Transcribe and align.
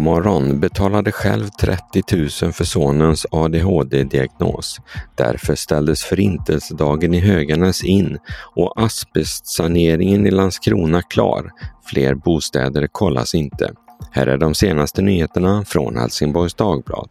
morgon 0.00 0.60
betalade 0.60 1.12
själv 1.12 1.48
30 1.60 2.42
000 2.42 2.52
för 2.52 2.64
sonens 2.64 3.26
ADHD-diagnos. 3.30 4.80
Därför 5.14 5.54
ställdes 5.54 6.04
Förintelsedagen 6.04 7.14
i 7.14 7.20
Höganäs 7.20 7.84
in 7.84 8.18
och 8.56 8.82
asbestsaneringen 8.82 10.26
i 10.26 10.30
Landskrona 10.30 11.02
klar. 11.02 11.50
Fler 11.84 12.14
bostäder 12.14 12.86
kollas 12.86 13.34
inte. 13.34 13.70
Här 14.10 14.26
är 14.26 14.36
de 14.36 14.54
senaste 14.54 15.02
nyheterna 15.02 15.64
från 15.64 15.96
Helsingborgs 15.96 16.54
Dagblad. 16.54 17.10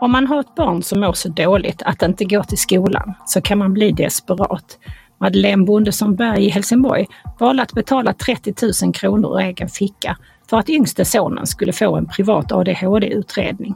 Om 0.00 0.12
man 0.12 0.26
har 0.26 0.40
ett 0.40 0.54
barn 0.54 0.82
som 0.82 1.00
mår 1.00 1.12
så 1.12 1.28
dåligt 1.28 1.82
att 1.82 1.98
det 1.98 2.06
inte 2.06 2.24
går 2.24 2.42
till 2.42 2.58
skolan 2.58 3.14
så 3.26 3.40
kan 3.40 3.58
man 3.58 3.72
bli 3.72 3.92
desperat. 3.92 4.78
Madeleine 5.18 5.64
Bondesson 5.64 6.16
Berg 6.16 6.44
i 6.44 6.48
Helsingborg 6.48 7.06
valde 7.38 7.62
att 7.62 7.72
betala 7.72 8.12
30 8.12 8.54
000 8.84 8.94
kronor 8.94 9.40
ur 9.40 9.40
egen 9.40 9.68
ficka 9.68 10.16
för 10.50 10.56
att 10.58 10.68
yngste 10.68 11.04
sonen 11.04 11.46
skulle 11.46 11.72
få 11.72 11.96
en 11.96 12.06
privat 12.06 12.52
ADHD-utredning. 12.52 13.74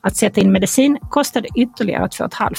Att 0.00 0.16
sätta 0.16 0.40
in 0.40 0.52
medicin 0.52 0.98
kostade 1.10 1.48
ytterligare 1.56 2.08
2 2.08 2.28
500. 2.38 2.54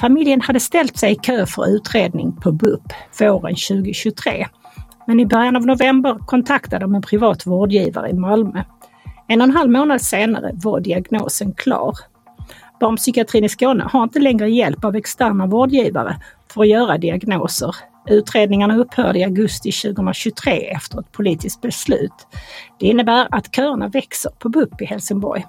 Familjen 0.00 0.40
hade 0.40 0.60
ställt 0.60 0.98
sig 0.98 1.12
i 1.12 1.14
kö 1.14 1.46
för 1.46 1.68
utredning 1.68 2.32
på 2.32 2.52
BUP 2.52 2.92
våren 3.20 3.54
2023. 3.54 4.46
Men 5.06 5.20
i 5.20 5.26
början 5.26 5.56
av 5.56 5.66
november 5.66 6.18
kontaktade 6.26 6.84
de 6.84 6.94
en 6.94 7.02
privat 7.02 7.46
vårdgivare 7.46 8.10
i 8.10 8.12
Malmö. 8.12 8.62
En 9.28 9.40
och 9.40 9.48
en 9.48 9.56
halv 9.56 9.70
månad 9.70 10.02
senare 10.02 10.50
var 10.54 10.80
diagnosen 10.80 11.52
klar. 11.52 11.96
Barnpsykiatrin 12.80 13.44
i 13.44 13.48
Skåne 13.48 13.84
har 13.92 14.02
inte 14.02 14.18
längre 14.18 14.50
hjälp 14.50 14.84
av 14.84 14.96
externa 14.96 15.46
vårdgivare 15.46 16.16
för 16.52 16.60
att 16.60 16.68
göra 16.68 16.98
diagnoser. 16.98 17.76
Utredningarna 18.08 18.76
upphörde 18.76 19.18
i 19.18 19.24
augusti 19.24 19.72
2023 19.72 20.52
efter 20.52 21.00
ett 21.00 21.12
politiskt 21.12 21.60
beslut. 21.60 22.26
Det 22.80 22.86
innebär 22.86 23.28
att 23.30 23.54
köerna 23.56 23.88
växer 23.88 24.30
på 24.30 24.48
BUP 24.48 24.82
i 24.82 24.84
Helsingborg. 24.84 25.46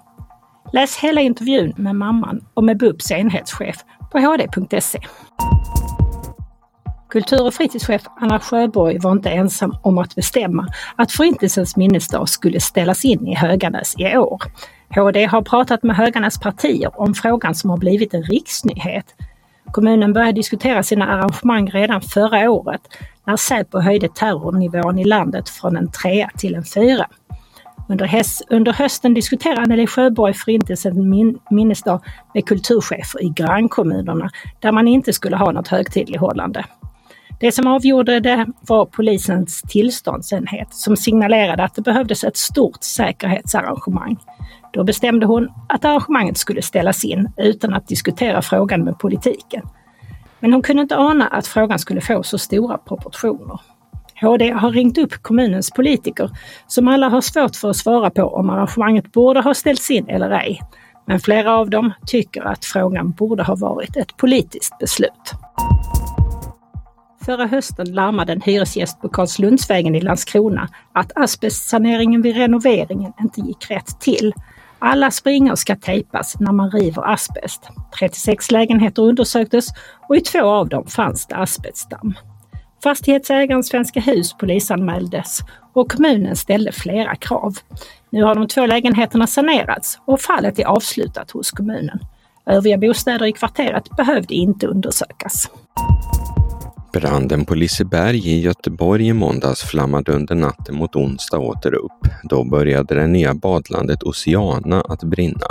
Läs 0.74 0.98
hela 0.98 1.22
intervjun 1.22 1.74
med 1.78 1.96
mamman 1.96 2.46
och 2.54 2.64
med 2.64 2.78
BUPs 2.78 3.12
enhetschef 3.12 3.78
på 4.12 4.20
hd.se. 4.20 5.00
Kultur 7.10 7.46
och 7.46 7.54
fritidschef 7.54 8.02
Anna 8.20 8.40
Sjöborg 8.40 9.00
var 9.00 9.12
inte 9.12 9.30
ensam 9.30 9.76
om 9.82 9.98
att 9.98 10.16
bestämma 10.16 10.68
att 10.96 11.12
Förintelsens 11.12 11.76
minnesdag 11.76 12.30
skulle 12.30 12.60
ställas 12.60 13.06
in 13.06 13.28
i 13.28 13.36
Höganäs 13.36 13.96
i 13.98 14.18
år. 14.18 14.44
HD 14.96 15.26
har 15.26 15.42
pratat 15.42 15.84
med 15.84 15.96
Höganäs 15.96 16.40
partier 16.40 17.00
om 17.00 17.14
frågan 17.14 17.56
som 17.56 17.70
har 17.70 17.78
blivit 17.78 18.14
en 18.14 18.24
riksnyhet. 18.24 19.06
Kommunen 19.72 20.14
började 20.14 20.32
diskutera 20.32 20.84
sina 20.84 21.06
arrangemang 21.08 21.70
redan 21.70 22.02
förra 22.02 22.52
året 22.52 22.82
när 23.26 23.38
Säpo 23.38 23.80
höjde 23.80 24.10
terrornivån 24.10 25.00
i 25.00 25.04
landet 25.04 25.50
från 25.50 25.78
en 25.78 25.92
trea 25.92 26.30
till 26.38 26.56
en 26.56 26.64
fyra. 26.64 27.08
Under, 27.90 28.22
under 28.50 28.74
hösten 28.74 29.14
diskuterade 29.14 29.62
Anneli 29.62 29.88
Sjöborg 29.88 30.34
Förintelsens 30.34 30.98
min, 30.98 31.40
minnesdag 31.50 32.02
med 32.34 32.46
kulturchefer 32.46 33.24
i 33.24 33.30
grannkommunerna 33.30 34.30
där 34.60 34.72
man 34.72 34.88
inte 34.88 35.14
skulle 35.14 35.36
ha 35.36 35.52
något 35.52 35.68
högtidlighållande. 35.68 36.66
Det 37.40 37.52
som 37.52 37.68
avgjorde 37.68 38.20
det 38.20 38.46
var 38.62 38.86
polisens 38.86 39.62
tillståndsenhet 39.62 40.74
som 40.74 40.98
signalerade 40.98 41.64
att 41.64 41.76
det 41.76 41.82
behövdes 41.82 42.24
ett 42.24 42.38
stort 42.38 42.84
säkerhetsarrangemang. 42.84 44.18
Då 44.74 44.84
bestämde 44.84 45.26
hon 45.26 45.50
att 45.70 45.86
arrangemanget 45.86 46.38
skulle 46.38 46.62
ställas 46.62 47.06
in 47.06 47.32
utan 47.38 47.74
att 47.74 47.88
diskutera 47.88 48.42
frågan 48.42 48.84
med 48.84 49.00
politiken. 49.00 49.64
Men 50.40 50.54
hon 50.54 50.62
kunde 50.62 50.82
inte 50.82 50.98
ana 50.98 51.28
att 51.28 51.48
frågan 51.48 51.80
skulle 51.80 52.02
få 52.02 52.24
så 52.24 52.38
stora 52.38 52.78
proportioner. 52.78 53.60
HD 54.22 54.52
har 54.52 54.72
ringt 54.72 54.98
upp 54.98 55.14
kommunens 55.22 55.72
politiker 55.72 56.30
som 56.68 56.88
alla 56.88 57.10
har 57.10 57.22
svårt 57.22 57.56
för 57.56 57.70
att 57.70 57.76
svara 57.76 58.10
på 58.10 58.24
om 58.24 58.50
arrangemanget 58.50 59.12
borde 59.12 59.42
ha 59.42 59.54
ställts 59.54 59.92
in 59.92 60.10
eller 60.10 60.30
ej. 60.32 60.60
Men 61.06 61.20
flera 61.20 61.58
av 61.58 61.70
dem 61.70 61.92
tycker 62.08 62.42
att 62.42 62.66
frågan 62.66 63.12
borde 63.12 63.44
ha 63.44 63.56
varit 63.56 63.98
ett 63.98 64.18
politiskt 64.18 64.78
beslut. 64.80 65.34
Förra 67.26 67.46
hösten 67.46 67.94
larmade 67.94 68.34
en 68.34 68.42
hyresgäst 68.42 69.02
på 69.02 69.10
Karlslundsvägen 69.10 69.96
i 69.96 70.02
Landskrona 70.02 70.70
att 70.94 71.12
asbestsaneringen 71.16 72.22
vid 72.22 72.36
renoveringen 72.36 73.14
inte 73.20 73.42
gick 73.42 73.72
rätt 73.72 74.00
till. 74.00 74.34
Alla 74.80 75.12
springor 75.12 75.56
ska 75.56 75.76
tejpas 75.76 76.40
när 76.40 76.52
man 76.52 76.72
river 76.72 77.14
asbest. 77.14 77.70
36 78.00 78.52
lägenheter 78.52 79.02
undersöktes 79.04 79.68
och 80.08 80.16
i 80.16 80.22
två 80.22 80.42
av 80.42 80.70
dem 80.70 80.88
fanns 80.88 81.28
det 81.28 81.36
asbestdamm. 81.36 82.14
Fastighetsägaren 82.84 83.64
Svenska 83.64 84.00
Hus 84.00 84.34
polisanmäldes 84.34 85.40
och 85.74 85.92
kommunen 85.92 86.36
ställde 86.36 86.72
flera 86.72 87.16
krav. 87.16 87.54
Nu 88.10 88.24
har 88.24 88.36
de 88.36 88.48
två 88.48 88.66
lägenheterna 88.66 89.28
sanerats 89.28 90.00
och 90.06 90.22
fallet 90.22 90.60
är 90.60 90.66
avslutat 90.66 91.32
hos 91.32 91.52
kommunen. 91.52 92.00
Övriga 92.46 92.78
bostäder 92.78 93.26
i 93.26 93.32
kvarteret 93.32 93.90
behövde 93.98 94.34
inte 94.34 94.68
undersökas. 94.68 95.50
Branden 96.94 97.46
på 97.46 97.56
Liseberg 97.56 98.28
i 98.28 98.40
Göteborg 98.40 99.08
i 99.08 99.14
måndags 99.14 99.62
flammade 99.62 100.12
under 100.12 100.36
natten 100.36 100.76
mot 100.76 100.96
onsdag 100.96 101.40
åter 101.40 101.74
upp. 101.74 102.08
Då 102.24 102.44
började 102.44 102.96
det 102.96 103.08
nya 103.08 103.34
badlandet 103.34 104.04
Oceana 104.04 104.82
att 104.82 105.04
brinna. 105.04 105.48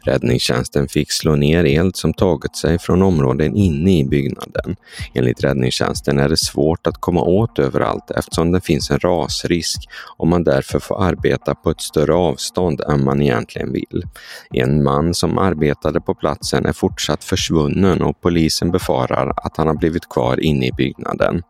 Räddningstjänsten 0.00 0.88
fick 0.88 1.12
slå 1.12 1.36
ner 1.36 1.64
eld 1.64 1.96
som 1.96 2.14
tagit 2.14 2.56
sig 2.56 2.78
från 2.78 3.02
områden 3.02 3.56
inne 3.56 3.98
i 3.98 4.04
byggnaden. 4.04 4.76
Enligt 5.14 5.44
räddningstjänsten 5.44 6.18
är 6.18 6.28
det 6.28 6.36
svårt 6.36 6.86
att 6.86 7.00
komma 7.00 7.20
åt 7.20 7.58
överallt 7.58 8.10
eftersom 8.10 8.52
det 8.52 8.60
finns 8.60 8.90
en 8.90 8.98
rasrisk 8.98 9.88
och 10.16 10.28
man 10.28 10.44
därför 10.44 10.78
får 10.78 11.04
arbeta 11.04 11.54
på 11.54 11.70
ett 11.70 11.80
större 11.80 12.14
avstånd 12.14 12.80
än 12.80 13.04
man 13.04 13.22
egentligen 13.22 13.72
vill. 13.72 14.04
En 14.50 14.82
man 14.82 15.14
som 15.14 15.38
arbetade 15.38 16.00
på 16.00 16.14
platsen 16.14 16.66
är 16.66 16.72
fortsatt 16.72 17.24
försvunnen 17.24 18.02
och 18.02 18.20
polisen 18.20 18.70
befarar 18.70 19.32
att 19.36 19.56
han 19.56 19.66
har 19.66 19.74
blivit 19.74 20.08
kvar 20.08 20.40
inne 20.40 20.66
i 20.66 20.72
byggnaden. 20.72 21.42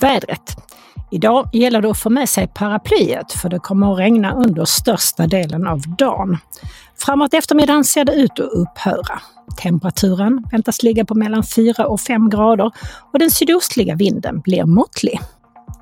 Vädret. 0.00 0.56
Idag 1.10 1.48
gäller 1.52 1.80
det 1.80 1.90
att 1.90 1.98
få 1.98 2.10
med 2.10 2.28
sig 2.28 2.48
paraplyet 2.54 3.32
för 3.32 3.48
det 3.48 3.58
kommer 3.58 3.92
att 3.92 3.98
regna 3.98 4.32
under 4.32 4.64
största 4.64 5.26
delen 5.26 5.66
av 5.66 5.80
dagen. 5.80 6.38
Framåt 6.98 7.34
eftermiddagen 7.34 7.84
ser 7.84 8.04
det 8.04 8.12
ut 8.12 8.30
att 8.30 8.50
upphöra. 8.52 9.20
Temperaturen 9.62 10.44
väntas 10.52 10.82
ligga 10.82 11.04
på 11.04 11.14
mellan 11.14 11.44
4 11.44 11.86
och 11.86 12.00
5 12.00 12.30
grader 12.30 12.70
och 13.12 13.18
den 13.18 13.30
sydostliga 13.30 13.94
vinden 13.94 14.40
blir 14.40 14.64
måttlig. 14.64 15.20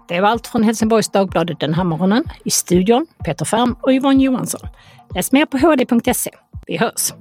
Det 0.08 0.20
var 0.20 0.28
allt 0.28 0.46
från 0.46 0.62
Helsingborgs 0.62 1.08
Dagbladet 1.08 1.60
den 1.60 1.74
här 1.74 1.84
morgonen. 1.84 2.24
I 2.44 2.50
studion 2.50 3.06
Peter 3.24 3.44
Färm 3.44 3.76
och 3.82 3.92
Yvonne 3.92 4.24
Johansson. 4.24 4.68
Läs 5.14 5.32
mer 5.32 5.46
på 5.46 5.58
hd.se. 5.58 6.30
Vi 6.66 6.76
hörs! 6.76 7.12